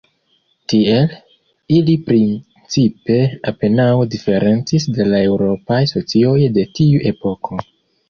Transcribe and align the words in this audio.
Tiel, 0.71 1.11
ili 1.79 1.95
principe 2.07 3.19
apenaŭ 3.53 3.87
diferencis 4.17 4.91
de 4.99 5.09
la 5.13 5.23
eŭropaj 5.31 5.81
socioj 5.97 6.37
de 6.61 6.69
tiu 6.77 7.09
epoko. 7.17 7.65